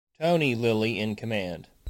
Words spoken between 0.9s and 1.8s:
in command.